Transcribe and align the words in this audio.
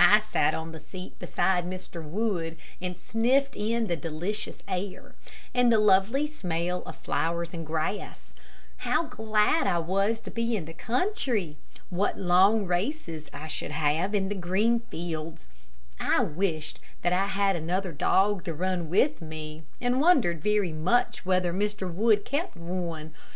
I 0.00 0.18
sat 0.18 0.52
on 0.52 0.72
the 0.72 0.80
seat 0.80 1.16
beside 1.20 1.64
Mr. 1.64 2.02
Wood, 2.02 2.56
and 2.82 2.96
sniffed 2.98 3.54
in 3.54 3.86
the 3.86 3.94
delicious 3.94 4.64
air, 4.66 5.14
and 5.54 5.70
the 5.72 5.78
lovely 5.78 6.26
smell 6.26 6.82
of 6.82 6.96
flowers 6.96 7.54
and 7.54 7.64
grass. 7.64 8.34
How 8.78 9.04
glad 9.04 9.68
I 9.68 9.78
was 9.78 10.20
to 10.22 10.32
be 10.32 10.56
in 10.56 10.64
the 10.64 10.72
country! 10.74 11.56
What 11.88 12.18
long 12.18 12.66
races 12.66 13.30
I 13.32 13.46
should 13.46 13.70
have 13.70 14.12
in 14.12 14.28
the 14.28 14.34
green 14.34 14.80
fields. 14.80 15.46
I 16.00 16.20
wished 16.24 16.80
that 17.02 17.12
I 17.12 17.26
had 17.28 17.54
another 17.54 17.92
dog 17.92 18.42
to 18.46 18.54
run 18.54 18.90
with 18.90 19.22
me, 19.22 19.62
and 19.80 20.00
wondered 20.00 20.42
very 20.42 20.72
much 20.72 21.24
whether 21.24 21.52
Mr. 21.52 21.92
Wood 21.94 22.24
kept 22.24 22.56
one. 22.56 23.14